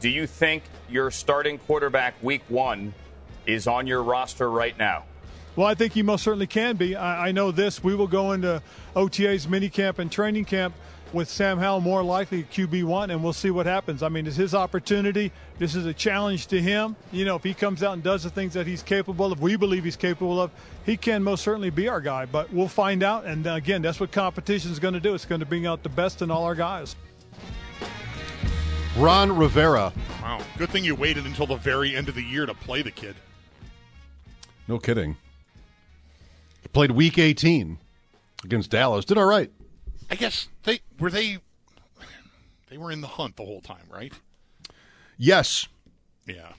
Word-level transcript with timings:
do 0.00 0.08
you 0.08 0.26
think 0.26 0.62
your 0.88 1.10
starting 1.10 1.58
quarterback 1.58 2.14
week 2.22 2.42
one 2.48 2.94
is 3.46 3.66
on 3.66 3.86
your 3.86 4.02
roster 4.02 4.50
right 4.50 4.76
now? 4.78 5.04
Well, 5.56 5.66
I 5.66 5.74
think 5.74 5.92
he 5.92 6.02
most 6.02 6.22
certainly 6.22 6.46
can 6.46 6.76
be. 6.76 6.94
I, 6.94 7.28
I 7.28 7.32
know 7.32 7.50
this. 7.50 7.82
We 7.82 7.94
will 7.96 8.06
go 8.06 8.32
into 8.32 8.62
OTA's 8.94 9.46
minicamp 9.46 9.98
and 9.98 10.10
training 10.10 10.44
camp 10.44 10.74
with 11.12 11.28
Sam 11.28 11.58
Howell 11.58 11.80
more 11.80 12.02
likely 12.02 12.44
QB1, 12.44 13.10
and 13.10 13.24
we'll 13.24 13.32
see 13.32 13.50
what 13.50 13.66
happens. 13.66 14.02
I 14.02 14.08
mean, 14.08 14.26
it's 14.26 14.36
his 14.36 14.54
opportunity. 14.54 15.32
This 15.58 15.74
is 15.74 15.86
a 15.86 15.94
challenge 15.94 16.46
to 16.48 16.60
him. 16.60 16.96
You 17.12 17.24
know, 17.24 17.34
if 17.34 17.42
he 17.42 17.54
comes 17.54 17.82
out 17.82 17.94
and 17.94 18.02
does 18.02 18.22
the 18.22 18.30
things 18.30 18.54
that 18.54 18.66
he's 18.66 18.82
capable 18.82 19.32
of, 19.32 19.40
we 19.40 19.56
believe 19.56 19.84
he's 19.84 19.96
capable 19.96 20.40
of, 20.40 20.50
he 20.84 20.96
can 20.96 21.22
most 21.22 21.42
certainly 21.42 21.70
be 21.70 21.88
our 21.88 22.00
guy. 22.00 22.26
But 22.26 22.52
we'll 22.52 22.68
find 22.68 23.02
out. 23.02 23.24
And 23.24 23.46
uh, 23.46 23.54
again, 23.54 23.82
that's 23.82 23.98
what 23.98 24.12
competition 24.12 24.70
is 24.70 24.78
going 24.78 24.94
to 24.94 25.00
do. 25.00 25.14
It's 25.14 25.24
going 25.24 25.40
to 25.40 25.46
bring 25.46 25.66
out 25.66 25.82
the 25.82 25.88
best 25.88 26.22
in 26.22 26.30
all 26.30 26.44
our 26.44 26.54
guys. 26.54 26.94
Ron 28.96 29.36
Rivera. 29.36 29.92
Wow. 30.22 30.40
Good 30.56 30.70
thing 30.70 30.84
you 30.84 30.94
waited 30.94 31.24
until 31.26 31.46
the 31.46 31.56
very 31.56 31.94
end 31.94 32.08
of 32.08 32.14
the 32.14 32.22
year 32.22 32.46
to 32.46 32.54
play 32.54 32.82
the 32.82 32.90
kid. 32.90 33.14
No 34.66 34.78
kidding. 34.78 35.16
He 36.62 36.68
played 36.68 36.90
week 36.90 37.18
18 37.18 37.78
against 38.44 38.70
Dallas. 38.70 39.04
Did 39.04 39.18
all 39.18 39.24
right. 39.24 39.50
I 40.10 40.14
guess 40.14 40.48
they 40.64 40.80
were 40.98 41.10
they 41.10 41.38
they 42.70 42.78
were 42.78 42.90
in 42.90 43.00
the 43.00 43.06
hunt 43.06 43.36
the 43.36 43.44
whole 43.44 43.60
time, 43.60 43.84
right? 43.90 44.12
Yes. 45.16 45.68
Yeah. 46.26 46.52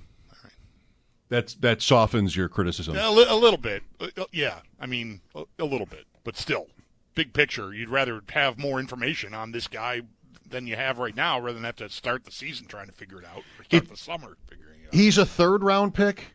That's 1.29 1.53
that 1.55 1.81
softens 1.81 2.35
your 2.35 2.49
criticism. 2.49 2.95
A, 2.97 3.11
li- 3.11 3.25
a 3.27 3.35
little 3.35 3.59
bit. 3.59 3.83
Uh, 3.99 4.07
uh, 4.17 4.25
yeah. 4.31 4.59
I 4.79 4.85
mean, 4.87 5.21
a, 5.35 5.43
a 5.59 5.65
little 5.65 5.85
bit, 5.85 6.05
but 6.23 6.35
still, 6.37 6.67
big 7.13 7.33
picture, 7.33 7.73
you'd 7.73 7.89
rather 7.89 8.21
have 8.29 8.57
more 8.57 8.79
information 8.79 9.33
on 9.35 9.51
this 9.51 9.67
guy 9.67 10.01
than 10.49 10.67
you 10.67 10.75
have 10.75 10.97
right 10.99 11.15
now, 11.15 11.39
rather 11.39 11.53
than 11.53 11.63
have 11.63 11.75
to 11.77 11.89
start 11.89 12.25
the 12.25 12.31
season 12.31 12.65
trying 12.67 12.87
to 12.87 12.91
figure 12.93 13.19
it 13.19 13.25
out 13.25 13.43
or 13.57 13.63
start 13.63 13.83
It- 13.83 13.89
the 13.89 13.97
summer 13.97 14.37
figuring 14.47 14.81
it 14.81 14.87
out. 14.87 14.93
He's 14.93 15.17
a 15.17 15.25
third 15.25 15.63
round 15.63 15.93
pick, 15.93 16.33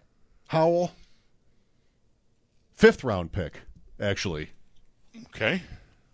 Howell. 0.48 0.92
Fifth 2.72 3.04
round 3.04 3.32
pick, 3.32 3.62
actually. 4.00 4.50
Okay. 5.26 5.62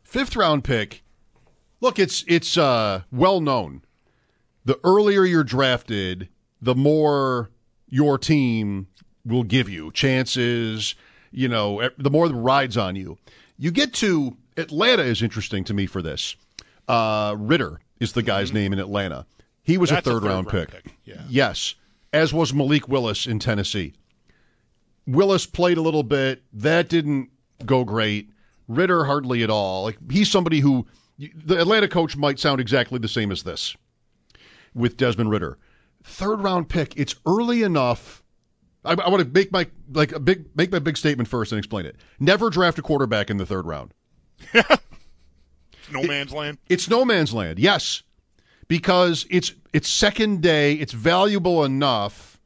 Fifth 0.02 0.36
round 0.36 0.64
pick. 0.64 1.02
Look, 1.80 1.98
it's 1.98 2.24
it's 2.28 2.58
uh, 2.58 3.02
well 3.10 3.40
known. 3.40 3.82
The 4.64 4.78
earlier 4.84 5.24
you're 5.24 5.44
drafted, 5.44 6.28
the 6.60 6.74
more 6.74 7.50
your 7.88 8.18
team 8.18 8.88
will 9.24 9.42
give 9.44 9.68
you 9.68 9.90
chances. 9.92 10.94
You 11.32 11.48
know, 11.48 11.88
the 11.96 12.10
more 12.10 12.28
the 12.28 12.34
rides 12.34 12.76
on 12.76 12.96
you. 12.96 13.16
You 13.56 13.70
get 13.70 13.94
to 13.94 14.36
Atlanta 14.56 15.02
is 15.02 15.22
interesting 15.22 15.64
to 15.64 15.74
me 15.74 15.86
for 15.86 16.02
this. 16.02 16.36
Uh, 16.88 17.34
Ridder 17.38 17.80
is 18.00 18.12
the 18.12 18.22
guy's 18.22 18.48
mm-hmm. 18.48 18.56
name 18.56 18.72
in 18.72 18.78
Atlanta. 18.78 19.26
He 19.62 19.78
was 19.78 19.90
a 19.90 19.98
a 19.98 20.00
third, 20.00 20.24
round, 20.24 20.48
third-round 20.48 20.48
pick. 20.48 20.84
pick, 20.84 20.94
yeah. 21.04 21.22
Yes, 21.28 21.74
as 22.12 22.32
was 22.32 22.52
Malik 22.52 22.88
Willis 22.88 23.26
in 23.26 23.38
Tennessee. 23.38 23.94
Willis 25.06 25.46
played 25.46 25.78
a 25.78 25.82
little 25.82 26.02
bit. 26.02 26.42
That 26.52 26.88
didn't 26.88 27.30
go 27.64 27.84
great. 27.84 28.30
Ridder 28.68 29.04
hardly 29.04 29.42
at 29.42 29.50
all. 29.50 29.84
Like 29.84 29.98
he's 30.10 30.30
somebody 30.30 30.60
who 30.60 30.86
the 31.18 31.60
Atlanta 31.60 31.88
coach 31.88 32.16
might 32.16 32.38
sound 32.38 32.60
exactly 32.60 32.98
the 32.98 33.08
same 33.08 33.30
as 33.30 33.42
this 33.42 33.76
with 34.74 34.96
Desmond 34.96 35.30
Ridder. 35.30 35.58
Third 36.04 36.40
round 36.40 36.68
pick. 36.68 36.96
It's 36.96 37.14
early 37.26 37.62
enough. 37.62 38.22
I, 38.84 38.92
I 38.92 39.08
want 39.10 39.22
to 39.22 39.28
make 39.28 39.52
my 39.52 39.66
like 39.92 40.12
a 40.12 40.20
big 40.20 40.46
make 40.54 40.72
my 40.72 40.78
big 40.78 40.96
statement 40.96 41.28
first 41.28 41.52
and 41.52 41.58
explain 41.58 41.84
it. 41.84 41.96
Never 42.18 42.48
draft 42.48 42.78
a 42.78 42.82
quarterback 42.82 43.28
in 43.28 43.36
the 43.36 43.46
third 43.46 43.66
round. 43.66 43.92
No 45.92 46.02
man's 46.02 46.32
land. 46.32 46.58
It's 46.68 46.88
no 46.88 47.04
man's 47.04 47.32
land. 47.32 47.58
Yes, 47.58 48.02
because 48.68 49.26
it's 49.30 49.54
it's 49.72 49.88
second 49.88 50.42
day. 50.42 50.74
It's 50.74 50.92
valuable 50.92 51.64
enough 51.64 52.38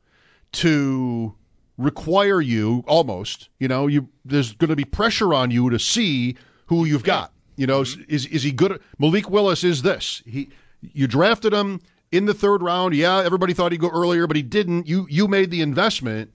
to 0.52 1.34
require 1.76 2.40
you 2.40 2.84
almost. 2.86 3.48
You 3.58 3.68
know, 3.68 3.86
you 3.86 4.08
there's 4.24 4.52
going 4.52 4.70
to 4.70 4.76
be 4.76 4.84
pressure 4.84 5.34
on 5.34 5.50
you 5.50 5.70
to 5.70 5.78
see 5.78 6.36
who 6.66 6.84
you've 6.84 7.04
got. 7.04 7.32
You 7.56 7.66
know, 7.66 7.82
mm-hmm. 7.82 8.02
is 8.08 8.26
is 8.26 8.42
he 8.42 8.52
good? 8.52 8.80
Malik 8.98 9.30
Willis 9.30 9.64
is 9.64 9.82
this. 9.82 10.22
He 10.26 10.50
you 10.80 11.06
drafted 11.06 11.52
him 11.52 11.80
in 12.10 12.26
the 12.26 12.34
third 12.34 12.62
round. 12.62 12.94
Yeah, 12.94 13.22
everybody 13.22 13.54
thought 13.54 13.72
he'd 13.72 13.80
go 13.80 13.90
earlier, 13.90 14.26
but 14.26 14.36
he 14.36 14.42
didn't. 14.42 14.86
You 14.86 15.06
you 15.08 15.28
made 15.28 15.50
the 15.50 15.62
investment. 15.62 16.32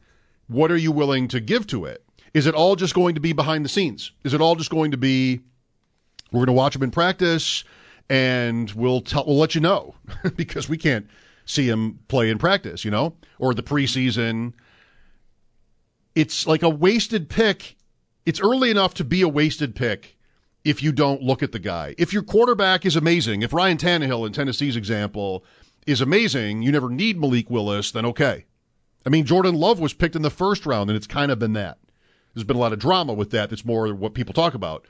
What 0.48 0.72
are 0.72 0.78
you 0.78 0.92
willing 0.92 1.28
to 1.30 1.40
give 1.40 1.68
to 1.68 1.86
it? 1.86 2.04
Is 2.34 2.46
it 2.46 2.56
all 2.56 2.76
just 2.76 2.94
going 2.94 3.16
to 3.16 3.22
be 3.22 3.34
behind 3.34 3.66
the 3.66 3.70
scenes? 3.70 4.12
Is 4.24 4.34
it 4.34 4.42
all 4.42 4.56
just 4.56 4.70
going 4.70 4.92
to 4.92 4.98
be 4.98 5.42
we're 6.32 6.40
going 6.40 6.48
to 6.48 6.54
watch 6.54 6.76
him 6.76 6.84
in 6.84 6.92
practice, 6.92 7.64
and 8.10 8.72
we'll 8.72 9.02
tell 9.02 9.26
we'll 9.26 9.38
let 9.38 9.56
you 9.56 9.62
know 9.62 9.96
because 10.36 10.70
we 10.70 10.78
can't 10.78 11.08
see 11.46 11.68
him 11.68 12.00
play 12.08 12.30
in 12.30 12.38
practice, 12.38 12.86
you 12.86 12.92
know, 12.92 13.16
or 13.40 13.54
the 13.54 13.64
preseason. 13.64 14.54
It's 16.16 16.46
like 16.46 16.64
a 16.64 16.70
wasted 16.70 17.30
pick. 17.30 17.76
It's 18.26 18.40
early 18.40 18.70
enough 18.70 18.94
to 18.96 19.04
be 19.04 19.22
a 19.22 19.28
wasted 19.28 19.76
pick 19.76 20.18
if 20.64 20.84
you 20.84 20.92
don't 20.92 21.22
look 21.22 21.42
at 21.42 21.52
the 21.52 21.60
guy. 21.60 21.96
If 21.98 22.14
your 22.14 22.24
quarterback 22.24 22.86
is 22.86 22.96
amazing, 22.96 23.42
if 23.42 23.54
Ryan 23.54 23.78
Tannehill 23.78 24.28
in 24.28 24.34
Tennessee's 24.34 24.76
example 24.76 25.44
is 25.88 26.02
amazing, 26.02 26.62
you 26.62 26.72
never 26.72 26.90
need 26.90 27.20
Malik 27.20 27.50
Willis, 27.50 27.92
then 27.92 28.06
okay. 28.06 28.46
I 29.06 29.10
mean, 29.10 29.26
Jordan 29.26 29.56
Love 29.56 29.80
was 29.80 29.94
picked 29.94 30.16
in 30.16 30.22
the 30.22 30.30
first 30.30 30.66
round, 30.66 30.90
and 30.90 30.98
it's 30.98 31.08
kind 31.08 31.32
of 31.32 31.40
been 31.40 31.54
that. 31.54 31.80
There's 32.34 32.44
been 32.44 32.58
a 32.58 32.60
lot 32.60 32.74
of 32.74 32.80
drama 32.80 33.14
with 33.14 33.32
that. 33.32 33.50
That's 33.50 33.66
more 33.66 33.94
what 33.96 34.14
people 34.14 34.34
talk 34.34 34.54
about. 34.54 34.86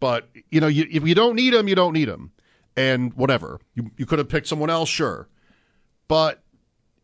But 0.00 0.28
you 0.50 0.60
know, 0.60 0.66
you, 0.66 0.86
if 0.90 1.06
you 1.06 1.14
don't 1.14 1.36
need 1.36 1.54
him, 1.54 1.68
you 1.68 1.74
don't 1.74 1.92
need 1.92 2.08
him, 2.08 2.32
and 2.76 3.12
whatever. 3.14 3.60
You 3.74 3.90
you 3.96 4.06
could 4.06 4.18
have 4.18 4.28
picked 4.28 4.46
someone 4.46 4.70
else, 4.70 4.88
sure, 4.88 5.28
but 6.08 6.42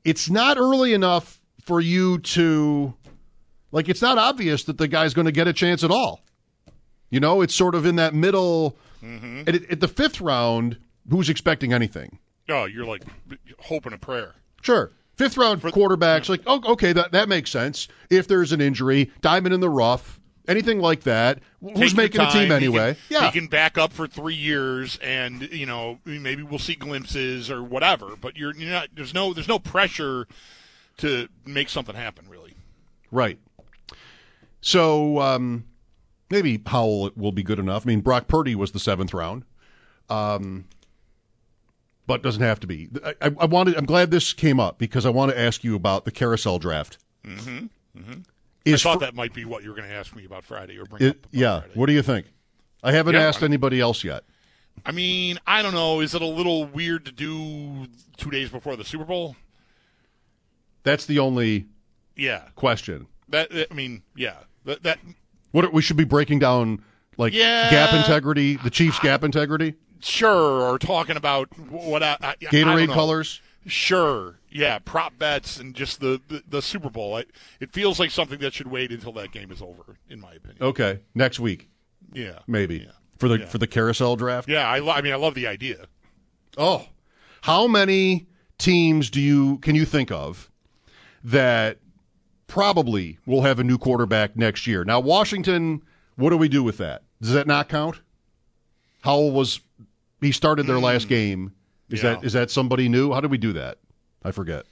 it's 0.04 0.28
not 0.30 0.56
early 0.56 0.94
enough 0.94 1.40
for 1.62 1.80
you 1.80 2.18
to 2.18 2.94
like. 3.70 3.88
It's 3.88 4.02
not 4.02 4.18
obvious 4.18 4.64
that 4.64 4.78
the 4.78 4.88
guy's 4.88 5.14
going 5.14 5.26
to 5.26 5.32
get 5.32 5.46
a 5.46 5.52
chance 5.52 5.84
at 5.84 5.90
all. 5.90 6.22
You 7.10 7.20
know, 7.20 7.42
it's 7.42 7.54
sort 7.54 7.74
of 7.74 7.86
in 7.86 7.96
that 7.96 8.14
middle. 8.14 8.76
Mm-hmm. 9.02 9.42
At, 9.46 9.70
at 9.70 9.80
the 9.80 9.88
fifth 9.88 10.20
round, 10.20 10.78
who's 11.08 11.28
expecting 11.28 11.72
anything? 11.72 12.18
Oh, 12.48 12.64
you're 12.64 12.86
like 12.86 13.02
hoping 13.58 13.92
a 13.92 13.98
prayer. 13.98 14.34
Sure. 14.62 14.90
Fifth 15.14 15.36
round 15.36 15.62
for, 15.62 15.70
quarterbacks, 15.70 16.28
like, 16.28 16.42
oh, 16.46 16.60
okay, 16.72 16.92
that, 16.92 17.12
that 17.12 17.28
makes 17.28 17.50
sense. 17.50 17.88
If 18.10 18.28
there's 18.28 18.52
an 18.52 18.60
injury, 18.60 19.10
diamond 19.20 19.54
in 19.54 19.60
the 19.60 19.70
rough, 19.70 20.20
anything 20.48 20.80
like 20.80 21.02
that. 21.02 21.40
Who's 21.60 21.90
Take 21.92 21.96
making 21.96 22.20
a 22.20 22.24
team 22.30 22.48
time. 22.48 22.60
He 22.60 22.66
anyway? 22.66 22.94
can- 22.94 23.22
yeah. 23.22 23.30
he 23.30 23.38
can 23.38 23.48
back 23.48 23.78
up 23.78 23.92
for 23.92 24.06
three 24.06 24.34
years, 24.34 24.98
and 25.02 25.42
you 25.52 25.66
know 25.66 25.98
maybe 26.04 26.42
we'll 26.42 26.58
see 26.58 26.74
glimpses 26.74 27.50
or 27.50 27.62
whatever. 27.62 28.16
But 28.20 28.36
you're, 28.36 28.54
you're 28.54 28.70
not. 28.70 28.88
There's 28.94 29.14
no. 29.14 29.32
There's 29.32 29.48
no 29.48 29.58
pressure 29.58 30.26
to 30.98 31.28
make 31.44 31.68
something 31.68 31.94
happen. 31.94 32.28
Really. 32.28 32.54
Right. 33.10 33.38
So 34.60 35.20
um, 35.20 35.64
maybe 36.30 36.60
Howell 36.66 37.12
will 37.16 37.32
be 37.32 37.42
good 37.42 37.58
enough. 37.58 37.86
I 37.86 37.88
mean, 37.88 38.00
Brock 38.00 38.26
Purdy 38.28 38.54
was 38.54 38.72
the 38.72 38.80
seventh 38.80 39.14
round, 39.14 39.44
um, 40.10 40.64
but 42.06 42.22
doesn't 42.22 42.42
have 42.42 42.60
to 42.60 42.66
be. 42.66 42.88
I, 43.04 43.14
I, 43.20 43.30
I 43.40 43.44
wanted. 43.46 43.76
I'm 43.76 43.86
glad 43.86 44.10
this 44.10 44.32
came 44.32 44.58
up 44.58 44.78
because 44.78 45.06
I 45.06 45.10
want 45.10 45.30
to 45.32 45.38
ask 45.38 45.62
you 45.62 45.76
about 45.76 46.04
the 46.04 46.10
carousel 46.10 46.58
draft. 46.58 46.98
Mm-hmm. 47.24 47.66
Mm-hmm. 47.98 48.20
I 48.74 48.76
thought 48.76 48.94
fr- 48.98 49.04
that 49.06 49.14
might 49.14 49.32
be 49.34 49.44
what 49.44 49.62
you 49.62 49.70
were 49.70 49.76
going 49.76 49.88
to 49.88 49.94
ask 49.94 50.14
me 50.16 50.24
about 50.24 50.44
Friday 50.44 50.78
or 50.78 50.84
bring 50.84 51.02
It, 51.02 51.08
up. 51.10 51.16
yeah. 51.30 51.60
Friday. 51.60 51.72
What 51.74 51.86
do 51.86 51.92
you 51.92 52.02
think? 52.02 52.26
I 52.82 52.92
haven't 52.92 53.14
Yeah, 53.14 53.22
asked 53.22 53.42
anybody 53.42 53.80
else 53.80 54.04
yet. 54.04 54.24
I 54.84 54.92
mean, 54.92 55.38
I 55.46 55.62
don't 55.62 55.74
know. 55.74 56.00
Is 56.00 56.14
it 56.14 56.22
a 56.22 56.26
little 56.26 56.66
weird 56.66 57.04
to 57.06 57.12
do 57.12 57.86
two 58.16 58.30
days 58.30 58.50
before 58.50 58.76
the 58.76 58.84
Super 58.84 59.04
Bowl? 59.04 59.36
That's 60.82 61.06
the 61.06 61.18
only 61.18 61.66
Yeah. 62.16 62.42
question. 62.54 63.06
That 63.28 63.48
I 63.70 63.74
mean, 63.74 64.02
yeah. 64.14 64.34
That, 64.64 64.82
that 64.84 64.98
What 65.52 65.72
we 65.72 65.82
should 65.82 65.96
be 65.96 66.04
breaking 66.04 66.38
down 66.40 66.82
Like 67.18 67.32
Yeah. 67.32 67.70
gap 67.70 67.94
integrity, 67.94 68.56
the 68.56 68.68
Chiefs' 68.70 68.98
gap 68.98 69.24
integrity, 69.24 69.74
Sure, 70.00 70.60
or 70.70 70.78
talking 70.78 71.16
about 71.16 71.48
what 71.70 72.02
I, 72.02 72.18
I, 72.20 72.28
I 72.28 72.34
Gatorade 72.36 72.88
know. 72.88 72.92
colors. 72.94 73.40
Sure, 73.66 74.38
yeah, 74.56 74.78
prop 74.78 75.18
bets 75.18 75.58
and 75.58 75.74
just 75.74 76.00
the 76.00 76.20
the, 76.28 76.42
the 76.48 76.62
Super 76.62 76.90
Bowl. 76.90 77.16
It, 77.18 77.30
it 77.60 77.72
feels 77.72 78.00
like 78.00 78.10
something 78.10 78.38
that 78.40 78.54
should 78.54 78.68
wait 78.68 78.90
until 78.90 79.12
that 79.12 79.30
game 79.32 79.50
is 79.50 79.60
over, 79.62 79.96
in 80.08 80.20
my 80.20 80.32
opinion. 80.32 80.62
Okay, 80.62 81.00
next 81.14 81.38
week 81.40 81.68
Yeah, 82.12 82.38
maybe 82.46 82.78
Yeah. 82.78 82.92
for 83.18 83.28
the 83.28 83.40
Yeah. 83.40 83.46
for 83.46 83.58
the 83.58 83.66
carousel 83.66 84.16
draft. 84.16 84.48
Yeah, 84.48 84.66
I, 84.68 84.78
lo- 84.78 84.92
I 84.92 85.02
mean, 85.02 85.12
I 85.12 85.16
love 85.16 85.34
the 85.34 85.46
idea. 85.46 85.86
Oh, 86.56 86.86
how 87.42 87.66
many 87.66 88.26
teams 88.58 89.10
do 89.10 89.20
you 89.20 89.58
can 89.58 89.74
you 89.74 89.84
think 89.84 90.10
of 90.10 90.50
that 91.22 91.78
probably 92.46 93.18
will 93.26 93.42
have 93.42 93.58
a 93.58 93.64
new 93.64 93.76
quarterback 93.78 94.36
next 94.36 94.66
year? 94.66 94.84
Now, 94.84 95.00
Washington, 95.00 95.82
what 96.16 96.30
do 96.30 96.36
we 96.36 96.48
do 96.48 96.62
with 96.62 96.78
that? 96.78 97.02
Does 97.20 97.32
that 97.32 97.46
not 97.46 97.68
count? 97.68 98.00
Howell 99.02 99.32
was 99.32 99.60
he 100.20 100.32
started 100.32 100.66
their 100.66 100.78
last 100.78 101.06
mm. 101.06 101.10
game. 101.10 101.52
Is 101.90 102.02
Yeah. 102.02 102.14
that 102.14 102.24
is 102.24 102.32
that 102.32 102.50
somebody 102.50 102.88
new? 102.88 103.12
How 103.12 103.20
did 103.20 103.30
we 103.30 103.38
do 103.38 103.52
that? 103.52 103.78
I 104.26 104.32
forget. 104.32 104.66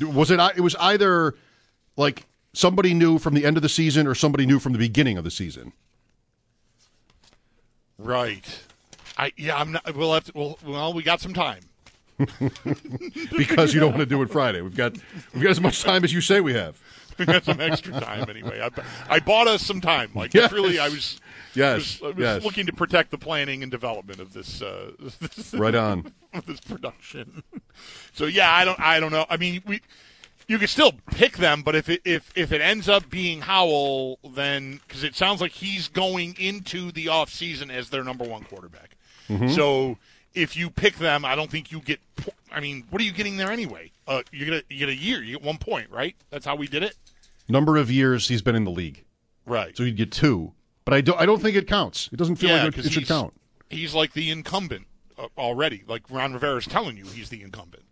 Was 0.00 0.32
it? 0.32 0.40
It 0.56 0.60
was 0.60 0.74
either 0.74 1.36
like 1.96 2.26
somebody 2.54 2.92
new 2.92 3.20
from 3.20 3.34
the 3.34 3.44
end 3.44 3.56
of 3.56 3.62
the 3.62 3.68
season 3.68 4.08
or 4.08 4.16
somebody 4.16 4.46
new 4.46 4.58
from 4.58 4.72
the 4.72 4.78
beginning 4.78 5.16
of 5.16 5.22
the 5.22 5.30
season. 5.30 5.72
Right. 7.98 8.62
I 9.16 9.32
yeah, 9.36 9.56
I'm 9.56 9.72
not. 9.72 9.94
We'll 9.94 10.12
have 10.12 10.24
to. 10.24 10.32
Well, 10.34 10.58
well 10.66 10.92
we 10.92 11.04
got 11.04 11.20
some 11.20 11.32
time. 11.32 11.60
because 13.36 13.74
you 13.74 13.80
don't 13.80 13.90
want 13.90 14.00
to 14.00 14.06
do 14.06 14.22
it 14.22 14.30
Friday. 14.30 14.60
We've 14.62 14.76
got 14.76 14.94
we've 15.34 15.42
got 15.42 15.50
as 15.50 15.60
much 15.60 15.82
time 15.82 16.04
as 16.04 16.12
you 16.12 16.20
say 16.20 16.40
we 16.40 16.54
have. 16.54 16.80
We 17.18 17.24
got 17.24 17.46
some 17.46 17.62
extra 17.62 17.92
time 17.94 18.28
anyway. 18.28 18.60
I, 18.60 18.68
I 19.08 19.20
bought 19.20 19.48
us 19.48 19.62
some 19.62 19.80
time. 19.80 20.10
Like 20.14 20.34
Yes. 20.34 20.52
really, 20.52 20.78
I 20.78 20.90
was. 20.90 21.18
Yes, 21.54 21.72
I 21.72 21.74
was, 21.76 22.02
I 22.02 22.06
was 22.08 22.16
yes. 22.18 22.44
looking 22.44 22.66
to 22.66 22.74
protect 22.74 23.10
the 23.10 23.16
planning 23.16 23.62
and 23.62 23.72
development 23.72 24.20
of 24.20 24.34
this. 24.34 24.60
Uh, 24.60 24.90
this 25.20 25.54
Right 25.54 25.74
on. 25.74 26.12
this 26.44 26.60
production. 26.60 27.42
so 28.12 28.26
yeah, 28.26 28.52
I 28.52 28.66
don't. 28.66 28.78
I 28.78 29.00
don't 29.00 29.12
know. 29.12 29.24
I 29.30 29.38
mean, 29.38 29.62
we. 29.66 29.80
You 30.46 30.58
could 30.58 30.68
still 30.68 30.92
pick 31.12 31.38
them, 31.38 31.62
but 31.62 31.74
if 31.74 31.88
it 31.88 32.02
if 32.04 32.30
if 32.36 32.52
it 32.52 32.60
ends 32.60 32.86
up 32.86 33.08
being 33.08 33.40
Howell, 33.40 34.18
then 34.34 34.80
because 34.86 35.02
it 35.02 35.14
sounds 35.16 35.40
like 35.40 35.52
he's 35.52 35.88
going 35.88 36.36
into 36.38 36.92
the 36.92 37.08
off 37.08 37.30
season 37.30 37.70
as 37.70 37.88
their 37.88 38.04
number 38.04 38.24
one 38.24 38.44
quarterback. 38.44 38.98
Mm-hmm. 39.30 39.48
So 39.48 39.96
if 40.36 40.56
you 40.56 40.70
pick 40.70 40.96
them, 40.96 41.24
I 41.24 41.34
don't 41.34 41.50
think 41.50 41.72
you 41.72 41.80
get. 41.80 41.98
I 42.52 42.60
mean, 42.60 42.84
what 42.90 43.00
are 43.02 43.04
you 43.04 43.12
getting 43.12 43.36
there 43.36 43.50
anyway? 43.50 43.90
Uh, 44.06 44.22
you 44.30 44.44
get 44.44 44.54
a, 44.54 44.64
you 44.68 44.78
get 44.78 44.88
a 44.88 44.94
year. 44.94 45.22
You 45.22 45.36
get 45.38 45.42
one 45.44 45.58
point, 45.58 45.90
right? 45.90 46.14
That's 46.30 46.46
how 46.46 46.54
we 46.54 46.68
did 46.68 46.82
it. 46.82 46.94
Number 47.48 47.76
of 47.76 47.90
years 47.90 48.28
he's 48.28 48.42
been 48.42 48.54
in 48.54 48.64
the 48.64 48.70
league, 48.70 49.04
Right. 49.46 49.76
so 49.76 49.82
you'd 49.82 49.96
get 49.96 50.12
two. 50.12 50.52
But 50.84 50.94
I 50.94 51.00
don't. 51.00 51.18
I 51.20 51.26
don't 51.26 51.40
think 51.42 51.56
it 51.56 51.66
counts. 51.66 52.08
It 52.12 52.16
doesn't 52.16 52.36
feel 52.36 52.50
yeah, 52.50 52.64
like 52.64 52.78
it, 52.78 52.86
it 52.86 52.92
should 52.92 53.00
he's, 53.00 53.08
count. 53.08 53.34
he's 53.70 53.94
like 53.94 54.12
the 54.12 54.30
incumbent 54.30 54.86
uh, 55.18 55.26
already. 55.36 55.82
Like 55.88 56.02
Ron 56.10 56.34
Rivera's 56.34 56.66
telling 56.66 56.96
you, 56.96 57.04
he's 57.06 57.30
the 57.30 57.42
incumbent. 57.42 57.82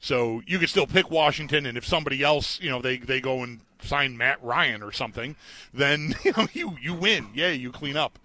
So 0.00 0.42
you 0.46 0.58
could 0.58 0.68
still 0.68 0.86
pick 0.86 1.10
Washington, 1.10 1.64
and 1.64 1.78
if 1.78 1.86
somebody 1.86 2.22
else, 2.22 2.60
you 2.60 2.68
know, 2.68 2.82
they 2.82 2.96
they 2.98 3.20
go 3.20 3.42
and 3.42 3.60
sign 3.82 4.16
Matt 4.16 4.42
Ryan 4.42 4.82
or 4.82 4.92
something, 4.92 5.36
then 5.72 6.14
you 6.24 6.32
know 6.36 6.48
you 6.52 6.76
you 6.80 6.94
win. 6.94 7.28
Yeah, 7.34 7.50
you 7.50 7.70
clean 7.70 7.96
up. 7.96 8.18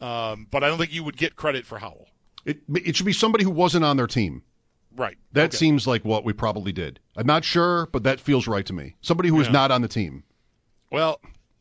Um, 0.00 0.46
but 0.50 0.62
I 0.64 0.68
don't 0.68 0.78
think 0.78 0.92
you 0.92 1.04
would 1.04 1.16
get 1.16 1.36
credit 1.36 1.66
for 1.66 1.78
Howell. 1.78 2.08
It 2.44 2.60
it 2.74 2.96
should 2.96 3.06
be 3.06 3.12
somebody 3.12 3.44
who 3.44 3.50
wasn't 3.50 3.84
on 3.84 3.96
their 3.96 4.06
team. 4.06 4.42
Right. 4.96 5.16
That 5.32 5.46
Okay. 5.46 5.56
seems 5.56 5.86
like 5.86 6.04
what 6.04 6.24
we 6.24 6.32
probably 6.32 6.70
did. 6.72 7.00
I'm 7.16 7.26
not 7.26 7.44
sure, 7.44 7.86
but 7.86 8.04
that 8.04 8.20
feels 8.20 8.46
right 8.46 8.64
to 8.66 8.72
me. 8.72 8.94
Somebody 9.00 9.28
who 9.28 9.36
Yeah. 9.42 9.50
not 9.50 9.70
on 9.70 9.82
the 9.82 9.88
team. 9.88 10.22
Well, 10.92 11.20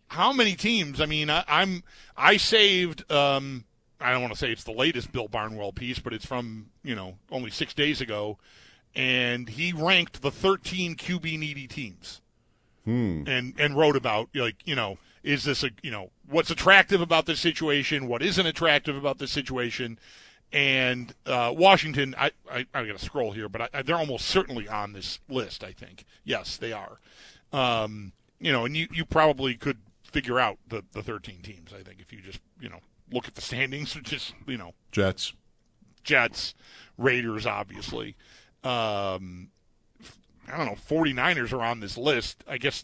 how 0.09 0.31
many 0.31 0.53
teams? 0.55 1.01
I 1.01 1.05
mean, 1.07 1.29
I, 1.31 1.43
I'm 1.47 1.83
I 2.15 2.37
saved. 2.37 3.11
Um, 3.11 3.63
I 3.99 4.11
don't 4.11 4.21
want 4.21 4.33
to 4.33 4.37
say 4.39 4.51
it's 4.51 4.63
the 4.65 4.71
latest 4.73 5.11
Bill 5.11 5.27
Barnwell 5.27 5.71
piece, 5.71 5.97
but 5.99 6.13
it's 6.13 6.25
from 6.25 6.67
you 6.83 6.93
know 6.93 7.17
only 7.31 7.49
six 7.49 7.73
days 7.73 8.01
ago, 8.01 8.37
and 8.93 9.49
he 9.49 9.73
ranked 9.73 10.21
the 10.21 10.29
13 10.29 10.95
QB 10.95 11.39
needy 11.39 11.67
teams, 11.67 12.21
and 12.85 13.27
and 13.57 13.77
wrote 13.77 13.95
about 13.95 14.29
like 14.35 14.57
you 14.65 14.75
know 14.75 14.97
is 15.23 15.45
this 15.45 15.63
a 15.63 15.71
you 15.81 15.89
know 15.89 16.11
what's 16.27 16.51
attractive 16.51 17.01
about 17.01 17.25
this 17.25 17.39
situation, 17.39 18.07
what 18.07 18.21
isn't 18.21 18.45
attractive 18.45 18.95
about 18.95 19.17
this 19.17 19.31
situation. 19.31 19.97
And 20.53 21.13
uh, 21.25 21.51
Washington, 21.57 22.15
I, 22.17 22.31
I 22.49 22.67
I 22.73 22.85
got 22.85 22.97
to 22.97 23.03
scroll 23.03 23.31
here, 23.31 23.49
but 23.49 23.69
I, 23.73 23.81
they're 23.81 23.97
almost 23.97 24.27
certainly 24.27 24.67
on 24.67 24.93
this 24.93 25.19
list. 25.27 25.63
I 25.63 25.71
think 25.71 26.05
yes, 26.23 26.57
they 26.57 26.71
are. 26.71 26.99
Um, 27.51 28.13
you 28.39 28.51
know, 28.51 28.65
and 28.65 28.75
you, 28.75 28.87
you 28.91 29.05
probably 29.05 29.55
could 29.55 29.77
figure 30.03 30.39
out 30.39 30.57
the, 30.67 30.83
the 30.91 31.01
13 31.01 31.41
teams, 31.41 31.71
I 31.73 31.81
think, 31.81 31.99
if 31.99 32.11
you 32.11 32.19
just, 32.21 32.39
you 32.59 32.69
know, 32.69 32.79
look 33.11 33.27
at 33.27 33.35
the 33.35 33.41
standings, 33.41 33.93
just, 34.03 34.33
you 34.45 34.57
know, 34.57 34.73
Jets. 34.91 35.33
Jets, 36.03 36.53
Raiders, 36.97 37.45
obviously. 37.45 38.15
Um, 38.63 39.49
I 40.51 40.57
don't 40.57 40.65
know, 40.65 40.75
49ers 40.75 41.53
are 41.53 41.63
on 41.63 41.79
this 41.79 41.97
list. 41.97 42.43
I 42.47 42.57
guess, 42.57 42.83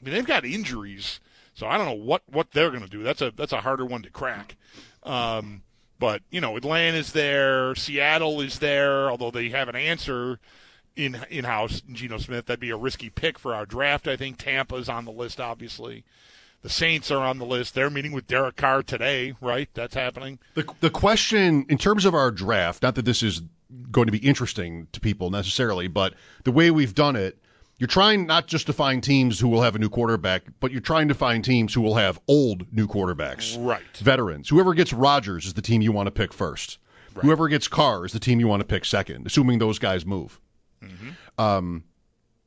I 0.00 0.04
mean, 0.04 0.14
they've 0.14 0.26
got 0.26 0.46
injuries, 0.46 1.20
so 1.52 1.66
I 1.66 1.76
don't 1.76 1.86
know 1.86 2.04
what, 2.04 2.22
what 2.26 2.52
they're 2.52 2.70
going 2.70 2.82
to 2.82 2.88
do. 2.88 3.02
That's 3.02 3.20
a, 3.20 3.30
that's 3.30 3.52
a 3.52 3.60
harder 3.60 3.84
one 3.84 4.02
to 4.02 4.10
crack. 4.10 4.56
Um, 5.02 5.62
but, 5.98 6.22
you 6.30 6.40
know, 6.40 6.56
Atlanta's 6.56 7.12
there, 7.12 7.74
Seattle 7.74 8.40
is 8.40 8.58
there, 8.58 9.10
although 9.10 9.30
they 9.30 9.48
have 9.50 9.68
an 9.68 9.76
answer 9.76 10.38
in 10.96 11.18
in 11.30 11.44
house, 11.44 11.82
Geno 11.92 12.18
Smith. 12.18 12.46
That'd 12.46 12.60
be 12.60 12.70
a 12.70 12.76
risky 12.76 13.10
pick 13.10 13.38
for 13.38 13.54
our 13.54 13.66
draft. 13.66 14.08
I 14.08 14.16
think 14.16 14.38
Tampa's 14.38 14.88
on 14.88 15.04
the 15.04 15.12
list, 15.12 15.40
obviously. 15.40 16.04
The 16.62 16.70
Saints 16.70 17.10
are 17.10 17.22
on 17.22 17.38
the 17.38 17.44
list. 17.44 17.74
They're 17.74 17.90
meeting 17.90 18.12
with 18.12 18.26
Derek 18.26 18.56
Carr 18.56 18.82
today, 18.82 19.34
right? 19.40 19.68
That's 19.74 19.94
happening. 19.94 20.38
The 20.54 20.66
the 20.80 20.90
question 20.90 21.66
in 21.68 21.78
terms 21.78 22.04
of 22.04 22.14
our 22.14 22.30
draft, 22.30 22.82
not 22.82 22.94
that 22.94 23.04
this 23.04 23.22
is 23.22 23.42
going 23.90 24.06
to 24.06 24.12
be 24.12 24.18
interesting 24.18 24.88
to 24.92 25.00
people 25.00 25.30
necessarily, 25.30 25.86
but 25.88 26.14
the 26.44 26.52
way 26.52 26.70
we've 26.70 26.94
done 26.94 27.16
it, 27.16 27.38
you're 27.78 27.86
trying 27.88 28.26
not 28.26 28.46
just 28.46 28.66
to 28.66 28.72
find 28.72 29.02
teams 29.02 29.38
who 29.40 29.48
will 29.48 29.62
have 29.62 29.74
a 29.74 29.78
new 29.78 29.88
quarterback, 29.88 30.44
but 30.60 30.72
you're 30.72 30.80
trying 30.80 31.08
to 31.08 31.14
find 31.14 31.44
teams 31.44 31.74
who 31.74 31.80
will 31.82 31.96
have 31.96 32.18
old 32.26 32.66
new 32.72 32.86
quarterbacks. 32.86 33.56
Right. 33.58 33.82
Veterans. 33.98 34.48
Whoever 34.48 34.72
gets 34.74 34.92
Rodgers 34.92 35.44
is 35.46 35.54
the 35.54 35.62
team 35.62 35.82
you 35.82 35.92
want 35.92 36.06
to 36.06 36.10
pick 36.10 36.32
first. 36.32 36.78
Whoever 37.22 37.48
gets 37.48 37.66
Carr 37.68 38.04
is 38.04 38.12
the 38.12 38.18
team 38.20 38.40
you 38.40 38.48
want 38.48 38.60
to 38.60 38.66
pick 38.66 38.84
second, 38.84 39.26
assuming 39.26 39.58
those 39.58 39.78
guys 39.78 40.04
move. 40.04 40.38
Um, 41.38 41.84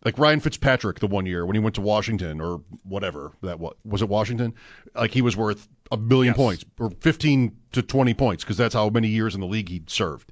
like 0.05 0.17
Ryan 0.17 0.39
Fitzpatrick 0.39 0.99
the 0.99 1.07
one 1.07 1.25
year 1.25 1.45
when 1.45 1.55
he 1.55 1.59
went 1.59 1.75
to 1.75 1.81
Washington 1.81 2.39
or 2.39 2.61
whatever 2.83 3.33
that 3.41 3.59
was 3.59 3.75
was 3.83 4.01
it 4.01 4.07
Washington 4.09 4.53
like 4.95 5.11
he 5.11 5.21
was 5.21 5.35
worth 5.35 5.67
a 5.91 5.97
billion 5.97 6.31
Yes. 6.31 6.37
points 6.37 6.65
or 6.79 6.89
15 7.01 7.55
to 7.73 7.81
20 7.81 8.13
points 8.13 8.43
because 8.43 8.55
that's 8.57 8.73
how 8.73 8.89
many 8.89 9.09
years 9.09 9.35
in 9.35 9.41
the 9.41 9.47
league 9.47 9.67
he'd 9.69 9.89
served 9.89 10.31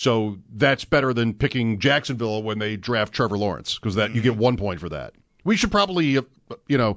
so 0.00 0.38
that's 0.54 0.86
better 0.86 1.12
than 1.12 1.34
picking 1.34 1.78
Jacksonville 1.78 2.42
when 2.42 2.58
they 2.58 2.74
draft 2.74 3.12
Trevor 3.12 3.36
Lawrence 3.36 3.74
because 3.74 3.96
that 3.96 4.14
you 4.14 4.22
get 4.22 4.36
one 4.36 4.56
point 4.56 4.80
for 4.80 4.88
that 4.88 5.12
we 5.44 5.56
should 5.56 5.70
probably 5.70 6.16
uh, 6.16 6.22
you 6.68 6.78
know 6.78 6.96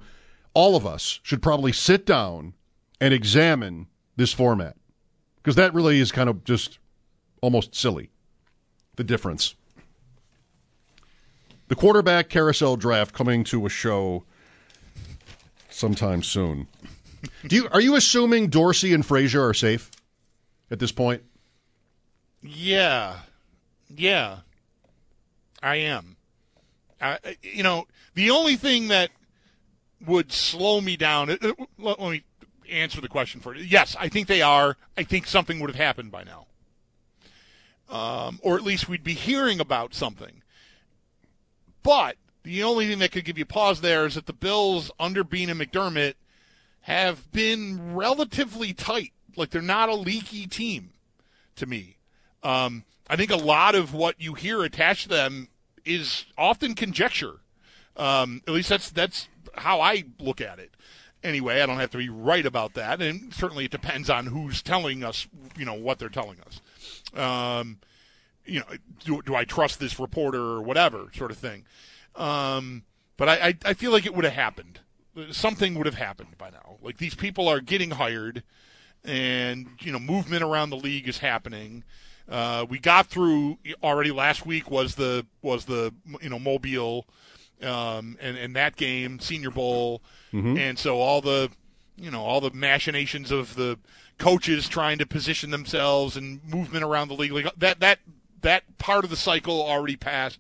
all 0.54 0.78
of 0.78 0.86
us 0.86 1.20
should 1.24 1.42
probably 1.42 1.74
sit 1.74 2.06
down 2.06 2.54
and 3.02 3.14
examine 3.14 3.88
this 4.16 4.32
format 4.32 4.78
because 5.38 5.56
that 5.56 5.74
really 5.74 6.00
is 6.00 6.12
kind 6.12 6.30
of 6.30 6.46
just 6.46 6.80
almost 7.42 7.76
silly 7.76 8.10
the 8.96 9.04
difference 9.04 9.56
the 11.68 11.76
quarterback 11.76 12.30
carousel 12.30 12.78
draft 12.78 13.14
coming 13.14 13.44
to 13.44 13.66
a 13.66 13.70
show 13.70 14.24
sometime 15.70 16.22
soon. 16.22 16.68
Do 17.48 17.56
you 17.56 17.68
are 17.72 17.82
you 17.82 17.96
assuming 17.96 18.50
Dorsey 18.50 18.94
and 18.94 19.06
Frazier 19.06 19.44
are 19.48 19.54
safe 19.54 19.90
at 20.70 20.80
this 20.80 20.92
point? 20.92 21.24
Yeah, 22.44 23.20
yeah, 23.90 24.40
I 25.62 25.78
am. 25.78 26.18
I, 27.00 27.18
you 27.42 27.64
know, 27.64 27.88
the 28.16 28.32
only 28.32 28.58
thing 28.58 28.90
that 28.90 29.12
would 30.06 30.32
slow 30.32 30.82
me 30.82 30.98
down. 30.98 31.30
uh, 31.30 31.38
uh, 31.42 31.54
Let, 31.78 32.00
let 32.02 32.12
me 32.12 32.24
answer 32.70 33.00
the 33.00 33.08
question 33.08 33.40
for 33.40 33.56
you. 33.56 33.64
Yes, 33.64 33.96
I 33.98 34.10
think 34.10 34.28
they 34.28 34.42
are. 34.42 34.78
I 34.98 35.04
think 35.04 35.26
something 35.26 35.60
would 35.60 35.70
have 35.70 35.80
happened 35.80 36.12
by 36.12 36.24
now, 36.24 36.48
um, 37.90 38.40
or 38.44 38.58
at 38.58 38.64
least 38.64 38.90
we'd 38.90 39.04
be 39.04 39.14
hearing 39.14 39.60
about 39.62 39.94
something. 39.94 40.42
But 41.82 42.18
the 42.44 42.64
only 42.64 42.88
thing 42.88 43.00
that 43.00 43.12
could 43.12 43.26
give 43.26 43.38
you 43.38 43.46
pause 43.46 43.80
there 43.82 44.06
is 44.06 44.16
that 44.16 44.26
the 44.26 44.34
Bills 44.34 44.92
under 45.00 45.24
Beane 45.24 45.50
and 45.50 45.60
McDermott 45.60 46.16
have 46.82 47.32
been 47.32 47.96
relatively 47.96 48.74
tight. 48.74 49.14
Like 49.38 49.50
they're 49.50 49.62
not 49.62 49.88
a 49.88 49.96
leaky 49.96 50.46
team 50.46 50.92
to 51.56 51.66
me. 51.66 51.98
Um, 52.44 52.84
I 53.10 53.16
think 53.16 53.32
a 53.32 53.38
lot 53.38 53.76
of 53.76 53.94
what 53.94 54.20
you 54.20 54.34
hear 54.34 54.64
attached 54.64 55.04
to 55.04 55.10
them 55.10 55.50
is 55.86 56.26
often 56.38 56.76
conjecture. 56.76 57.40
Um, 57.98 58.42
at 58.48 58.54
least 58.54 58.70
that's 58.70 58.90
that's 58.90 59.28
how 59.56 59.82
I 59.82 60.04
look 60.20 60.42
at 60.42 60.60
it. 60.60 60.72
Anyway, 61.24 61.62
I 61.62 61.66
don't 61.66 61.80
have 61.80 61.92
to 61.92 61.98
be 61.98 62.10
right 62.10 62.46
about 62.46 62.74
that, 62.74 63.02
and 63.02 63.34
certainly 63.34 63.66
it 63.66 63.72
depends 63.72 64.10
on 64.10 64.28
who's 64.28 64.62
telling 64.62 65.04
us, 65.04 65.28
you 65.58 65.64
know, 65.64 65.74
what 65.74 66.00
they're 66.00 66.10
telling 66.10 66.38
us. 66.46 66.62
Um, 67.18 67.78
you 68.46 68.60
know, 68.60 68.66
do, 69.06 69.22
do 69.22 69.36
I 69.36 69.46
trust 69.46 69.80
this 69.80 70.00
reporter 70.00 70.42
or 70.42 70.62
whatever 70.62 71.08
sort 71.16 71.32
of 71.32 71.38
thing? 71.38 71.66
Um, 72.16 72.84
but 73.16 73.30
I, 73.30 73.48
I, 73.48 73.58
I 73.66 73.74
feel 73.74 73.92
like 73.92 74.06
it 74.06 74.14
would 74.14 74.26
have 74.26 74.34
happened. 74.34 74.80
something 75.32 75.76
would 75.76 75.86
have 75.86 75.96
happened 75.96 76.38
by 76.38 76.50
now. 76.50 76.78
Like 76.82 76.98
these 76.98 77.16
people 77.16 77.48
are 77.48 77.62
getting 77.62 77.92
hired, 77.92 78.44
and 79.06 79.68
you 79.80 79.92
know 79.92 80.00
movement 80.00 80.44
around 80.44 80.72
the 80.72 80.78
league 80.78 81.08
is 81.08 81.20
happening. 81.20 81.84
Uh, 82.30 82.66
we 82.70 82.80
got 82.80 83.08
through 83.08 83.58
already 83.84 84.12
last 84.12 84.46
week 84.46 84.72
was 84.72 84.96
the 84.96 85.26
was 85.42 85.66
the 85.66 85.94
you 86.22 86.30
know 86.30 86.40
Mobile 86.40 87.06
um, 87.62 88.18
and 88.22 88.38
and 88.38 88.56
that 88.56 88.76
game 88.76 89.20
Senior 89.20 89.52
Bowl, 89.52 90.02
Mm-hmm. 90.34 90.58
and 90.58 90.80
so 90.80 91.00
all 91.00 91.22
the 91.22 91.52
you 91.98 92.10
know 92.10 92.22
all 92.24 92.42
the 92.42 92.50
machinations 92.52 93.30
of 93.32 93.56
the 93.56 93.78
coaches 94.18 94.68
trying 94.68 94.98
to 95.00 95.06
position 95.06 95.52
themselves 95.52 96.16
and 96.18 96.44
movement 96.44 96.84
around 96.84 97.08
the 97.10 97.14
league 97.14 97.32
like 97.32 97.54
that 97.58 97.80
that 97.82 98.00
that 98.42 98.64
part 98.78 99.04
of 99.04 99.10
the 99.10 99.16
cycle 99.18 99.62
already 99.62 99.96
passed. 99.96 100.40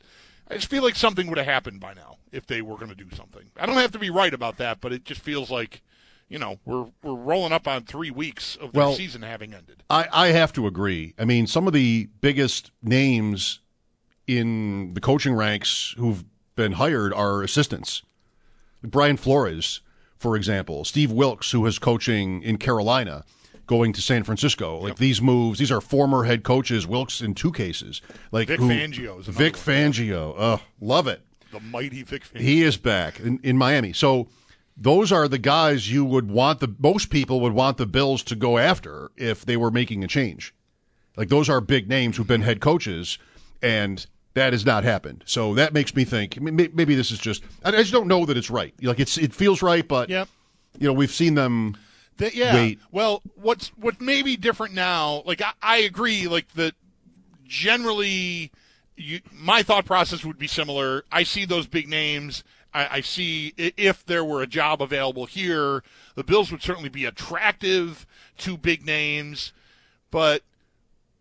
I 0.49 0.55
just 0.55 0.67
feel 0.69 0.83
like 0.83 0.95
something 0.95 1.27
would 1.27 1.37
have 1.37 1.47
happened 1.47 1.79
by 1.79 1.93
now 1.93 2.17
if 2.31 2.45
they 2.47 2.61
were 2.61 2.75
going 2.75 2.89
to 2.89 2.95
do 2.95 3.07
something. 3.15 3.43
I 3.57 3.65
don't 3.65 3.75
have 3.75 3.91
to 3.91 3.99
be 3.99 4.09
right 4.09 4.33
about 4.33 4.57
that, 4.57 4.81
but 4.81 4.91
it 4.91 5.05
just 5.05 5.21
feels 5.21 5.49
like 5.51 5.81
you 6.29 6.39
know 6.39 6.57
we're 6.65 6.85
we're 7.03 7.15
rolling 7.15 7.51
up 7.51 7.67
on 7.67 7.83
three 7.83 8.11
weeks 8.11 8.55
of 8.55 8.71
the 8.73 8.77
Well- 8.79 8.93
season 8.95 9.21
having 9.21 9.53
ended. 9.53 9.83
I, 9.89 10.07
I 10.11 10.27
have 10.29 10.53
to 10.53 10.67
agree. 10.67 11.13
I 11.19 11.25
mean, 11.25 11.47
some 11.47 11.67
of 11.67 11.73
the 11.73 12.09
biggest 12.21 12.71
names 12.81 13.59
in 14.27 14.93
the 14.93 15.01
coaching 15.01 15.33
ranks 15.33 15.93
who've 15.97 16.23
been 16.55 16.73
hired 16.73 17.13
are 17.13 17.43
assistants. 17.43 18.03
Brian 18.83 19.17
Flores, 19.17 19.81
for 20.17 20.35
example, 20.35 20.85
Steve 20.85 21.11
Wilks, 21.11 21.51
who 21.51 21.65
is 21.65 21.79
coaching 21.79 22.41
in 22.43 22.57
Carolina, 22.57 23.23
going 23.67 23.93
to 23.93 24.01
San 24.01 24.23
Francisco. 24.23 24.79
Like 24.79 24.97
these 24.97 25.21
moves, 25.21 25.59
these 25.59 25.71
are 25.71 25.81
former 25.81 26.23
head 26.23 26.43
coaches. 26.43 26.85
Wilks 26.87 27.21
in 27.21 27.33
two 27.33 27.51
cases. 27.51 28.01
Like 28.31 28.47
Vic 28.47 28.59
who- 28.59 28.69
Fangio 28.69 29.19
is 29.19 29.27
Vic 29.27 29.55
one. 29.55 29.61
Fangio, 29.63 30.33
oh, 30.37 30.61
love 30.81 31.07
it. 31.07 31.21
The 31.51 31.59
mighty 31.59 32.03
Vic 32.03 32.23
Fangio. 32.23 32.41
He 32.41 32.63
is 32.63 32.77
back 32.77 33.19
in, 33.19 33.39
in 33.43 33.57
Miami. 33.57 33.93
So 33.93 34.27
those 34.75 35.11
are 35.11 35.27
the 35.27 35.37
guys 35.37 35.91
you 35.91 36.03
would 36.03 36.29
want 36.29 36.59
the 36.59 36.73
most 36.79 37.09
people 37.09 37.39
would 37.41 37.53
want 37.53 37.77
the 37.77 37.85
Bills 37.85 38.23
to 38.23 38.35
go 38.35 38.57
after 38.57 39.11
if 39.17 39.45
they 39.45 39.55
were 39.57 39.71
making 39.71 40.03
a 40.03 40.07
change. 40.07 40.53
Like 41.15 41.29
those 41.29 41.47
are 41.49 41.61
big 41.61 41.87
names 41.87 42.17
who've 42.17 42.27
been 42.27 42.41
head 42.41 42.59
coaches, 42.59 43.17
and 43.61 44.05
that 44.33 44.51
has 44.53 44.65
not 44.65 44.83
happened. 44.83 45.23
So 45.27 45.53
that 45.53 45.73
makes 45.73 45.95
me 45.95 46.03
think 46.05 46.41
maybe 46.41 46.95
this 46.95 47.11
is 47.11 47.19
just 47.19 47.43
I 47.63 47.71
just 47.71 47.91
don't 47.91 48.07
know 48.07 48.25
that 48.25 48.35
it's 48.37 48.49
right. 48.49 48.73
Like 48.81 48.99
it's 48.99 49.17
it 49.17 49.33
feels 49.33 49.61
right, 49.61 49.87
but 49.87 50.09
Yep. 50.09 50.27
you 50.79 50.87
know 50.87 50.93
we've 50.93 51.11
seen 51.11 51.35
them. 51.35 51.77
That- 52.17 52.33
yeah. 52.35 52.53
Wait. 52.55 52.79
Well, 52.91 53.21
what's 53.35 53.67
what 53.77 54.01
may 54.01 54.21
be 54.23 54.37
different 54.37 54.73
now? 54.73 55.21
Like 55.25 55.41
I, 55.41 55.51
I 55.61 55.77
agree. 55.77 56.27
Like 56.27 56.51
that, 56.53 56.73
generally, 57.47 58.51
you, 58.95 59.19
my 59.31 59.63
thought 59.63 59.85
process 59.85 60.23
would 60.25 60.37
be 60.37 60.47
similar. 60.47 61.05
I 61.11 61.23
see 61.23 61.45
those 61.45 61.67
big 61.67 61.87
names. 61.87 62.43
I, 62.73 62.97
I 62.97 63.01
see 63.01 63.53
if 63.57 64.05
there 64.05 64.23
were 64.23 64.41
a 64.41 64.47
job 64.47 64.81
available 64.81 65.25
here, 65.25 65.83
the 66.15 66.23
Bills 66.23 66.51
would 66.51 66.61
certainly 66.61 66.89
be 66.89 67.05
attractive 67.05 68.05
to 68.39 68.57
big 68.57 68.85
names. 68.85 69.53
But 70.11 70.43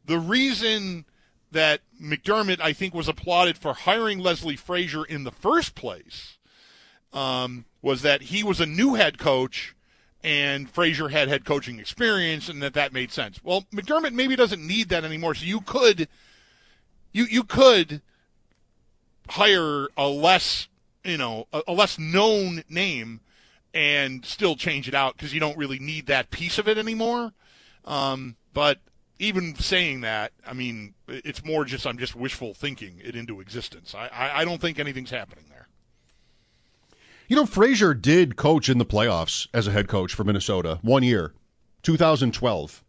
the 0.04 0.18
reason 0.18 1.04
that 1.50 1.80
McDermott, 2.00 2.60
I 2.60 2.72
think, 2.72 2.94
was 2.94 3.08
applauded 3.08 3.58
for 3.58 3.74
hiring 3.74 4.18
Leslie 4.18 4.56
Frazier 4.56 5.04
in 5.04 5.24
the 5.24 5.30
first 5.30 5.74
place 5.74 6.38
um, 7.12 7.66
was 7.82 8.02
that 8.02 8.22
he 8.22 8.42
was 8.42 8.60
a 8.60 8.66
new 8.66 8.94
head 8.94 9.18
coach 9.18 9.74
and 10.24 10.70
Frazier 10.70 11.08
had 11.08 11.28
head 11.28 11.44
coaching 11.44 11.78
experience 11.78 12.48
and 12.48 12.62
that 12.62 12.74
that 12.74 12.92
made 12.92 13.10
sense. 13.10 13.42
Well, 13.42 13.66
McDermott 13.72 14.12
maybe 14.12 14.36
doesn't 14.36 14.64
need 14.64 14.88
that 14.90 15.04
anymore. 15.04 15.34
So 15.34 15.44
you 15.44 15.60
could 15.60 16.08
you 17.12 17.24
you 17.24 17.44
could 17.44 18.00
hire 19.28 19.88
a 19.96 20.08
less, 20.08 20.68
you 21.04 21.18
know, 21.18 21.46
a, 21.52 21.62
a 21.68 21.72
less 21.72 21.98
known 21.98 22.62
name 22.68 23.20
and 23.74 24.24
still 24.24 24.56
change 24.56 24.88
it 24.88 24.94
out 24.94 25.16
because 25.16 25.32
you 25.32 25.40
don't 25.40 25.56
really 25.56 25.78
need 25.78 26.06
that 26.06 26.30
piece 26.30 26.58
of 26.58 26.68
it 26.68 26.78
anymore. 26.78 27.32
Um, 27.84 28.36
but 28.52 28.78
even 29.18 29.54
saying 29.56 30.02
that, 30.02 30.32
I 30.46 30.52
mean, 30.52 30.94
it's 31.08 31.44
more 31.44 31.64
just 31.64 31.86
I'm 31.86 31.98
just 31.98 32.14
wishful 32.14 32.54
thinking 32.54 33.00
it 33.02 33.16
into 33.16 33.40
existence. 33.40 33.94
I, 33.94 34.08
I, 34.08 34.40
I 34.40 34.44
don't 34.44 34.60
think 34.60 34.78
anything's 34.78 35.10
happening 35.10 35.44
there. 35.48 35.68
You 37.28 37.36
know, 37.36 37.46
Frazier 37.46 37.94
did 37.94 38.36
coach 38.36 38.68
in 38.68 38.78
the 38.78 38.84
playoffs 38.84 39.48
as 39.54 39.66
a 39.66 39.70
head 39.70 39.88
coach 39.88 40.12
for 40.12 40.24
Minnesota 40.24 40.78
one 40.82 41.02
year, 41.02 41.32
2012. 41.82 42.84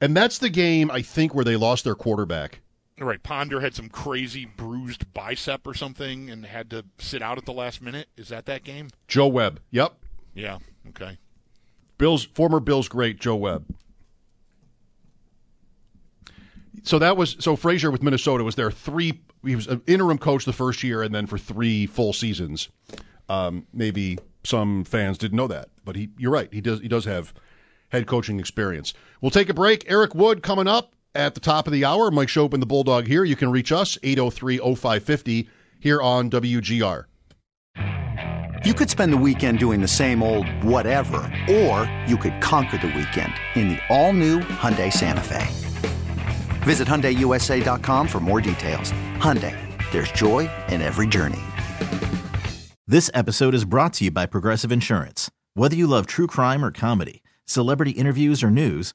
And 0.00 0.16
that's 0.16 0.38
the 0.38 0.48
game, 0.48 0.90
I 0.90 1.02
think, 1.02 1.34
where 1.34 1.44
they 1.44 1.56
lost 1.56 1.84
their 1.84 1.94
quarterback. 1.94 2.60
Right, 2.98 3.20
Ponder 3.20 3.60
had 3.60 3.74
some 3.74 3.88
crazy 3.88 4.44
bruised 4.44 5.12
bicep 5.12 5.66
or 5.66 5.74
something 5.74 6.30
and 6.30 6.46
had 6.46 6.70
to 6.70 6.84
sit 6.98 7.22
out 7.22 7.38
at 7.38 7.44
the 7.44 7.52
last 7.52 7.82
minute. 7.82 8.08
Is 8.16 8.28
that 8.28 8.46
that 8.46 8.62
game? 8.62 8.90
Joe 9.08 9.26
Webb. 9.26 9.58
Yep. 9.72 9.94
Yeah. 10.32 10.58
Okay. 10.90 11.18
Bills 11.98 12.24
former 12.24 12.60
Bills 12.60 12.88
great 12.88 13.18
Joe 13.18 13.34
Webb. 13.34 13.64
So 16.84 17.00
that 17.00 17.16
was 17.16 17.36
so 17.40 17.56
Frazier 17.56 17.90
with 17.90 18.02
Minnesota 18.02 18.44
was 18.44 18.54
there 18.54 18.70
three. 18.70 19.20
He 19.44 19.56
was 19.56 19.66
an 19.66 19.82
interim 19.86 20.18
coach 20.18 20.44
the 20.44 20.52
first 20.52 20.82
year, 20.82 21.02
and 21.02 21.14
then 21.14 21.26
for 21.26 21.38
three 21.38 21.86
full 21.86 22.12
seasons. 22.12 22.68
Um, 23.28 23.66
maybe 23.72 24.18
some 24.44 24.84
fans 24.84 25.18
didn't 25.18 25.36
know 25.36 25.46
that, 25.48 25.70
but 25.84 25.96
he. 25.96 26.10
You're 26.18 26.32
right. 26.32 26.52
He 26.52 26.60
does. 26.60 26.80
He 26.80 26.88
does 26.88 27.06
have 27.06 27.32
head 27.88 28.06
coaching 28.06 28.38
experience. 28.38 28.92
We'll 29.20 29.30
take 29.30 29.48
a 29.48 29.54
break. 29.54 29.84
Eric 29.90 30.14
Wood 30.14 30.42
coming 30.42 30.68
up 30.68 30.94
at 31.14 31.34
the 31.34 31.40
top 31.40 31.66
of 31.66 31.72
the 31.72 31.84
hour. 31.84 32.10
Mike 32.10 32.28
Schopp 32.28 32.52
and 32.52 32.62
the 32.62 32.66
Bulldog 32.66 33.06
here. 33.06 33.24
You 33.24 33.36
can 33.36 33.50
reach 33.50 33.72
us 33.72 33.96
803-0550 33.98 35.48
here 35.80 36.00
on 36.00 36.30
WGR. 36.30 37.04
You 38.64 38.72
could 38.72 38.88
spend 38.88 39.12
the 39.12 39.18
weekend 39.18 39.58
doing 39.58 39.82
the 39.82 39.88
same 39.88 40.22
old 40.22 40.48
whatever, 40.64 41.18
or 41.50 41.90
you 42.06 42.16
could 42.16 42.40
conquer 42.40 42.78
the 42.78 42.86
weekend 42.86 43.34
in 43.54 43.68
the 43.68 43.78
all-new 43.90 44.40
Hyundai 44.40 44.90
Santa 44.90 45.20
Fe. 45.20 45.46
Visit 46.62 46.88
HyundaiUSA.com 46.88 48.08
for 48.08 48.20
more 48.20 48.40
details. 48.40 48.90
Hyundai, 49.18 49.54
there's 49.92 50.10
joy 50.12 50.48
in 50.68 50.80
every 50.80 51.06
journey. 51.06 51.42
This 52.86 53.10
episode 53.12 53.54
is 53.54 53.66
brought 53.66 53.92
to 53.94 54.04
you 54.04 54.10
by 54.10 54.24
Progressive 54.24 54.72
Insurance. 54.72 55.30
Whether 55.52 55.76
you 55.76 55.86
love 55.86 56.06
true 56.06 56.26
crime 56.26 56.64
or 56.64 56.70
comedy, 56.70 57.22
celebrity 57.44 57.90
interviews 57.90 58.42
or 58.42 58.50
news, 58.50 58.94